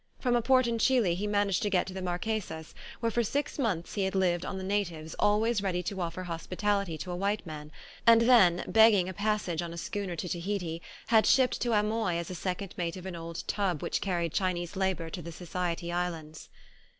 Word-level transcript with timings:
From 0.17 0.35
a 0.35 0.41
port 0.41 0.65
in 0.65 0.79
Chili 0.79 1.13
he 1.13 1.27
managed 1.27 1.61
to 1.61 1.69
get 1.69 1.85
to 1.85 1.93
the 1.93 2.01
Marquesas 2.01 2.73
where 3.01 3.11
for 3.11 3.21
six 3.21 3.59
months 3.59 3.93
he 3.93 4.01
had 4.05 4.15
lived 4.15 4.43
on 4.47 4.57
the 4.57 4.63
natives 4.63 5.13
always 5.19 5.61
ready 5.61 5.83
to 5.83 6.01
offer 6.01 6.23
hospitality 6.23 6.97
to 6.97 7.11
a 7.11 7.15
white 7.15 7.45
man, 7.45 7.71
and 8.07 8.21
then, 8.21 8.63
begging 8.67 9.07
a 9.07 9.13
passage 9.13 9.61
on 9.61 9.71
a 9.73 9.77
schooner 9.77 10.15
to 10.15 10.27
Tahiti, 10.27 10.81
had 11.09 11.27
shipped 11.27 11.61
to 11.61 11.73
Amoy 11.73 12.15
as 12.17 12.35
second 12.35 12.73
mate 12.77 12.97
of 12.97 13.05
an 13.05 13.15
old 13.15 13.47
tub 13.47 13.83
which 13.83 14.01
carried 14.01 14.33
Chinese 14.33 14.75
labour 14.75 15.11
to 15.11 15.21
the 15.21 15.31
Society 15.31 15.91
Islands. 15.91 16.49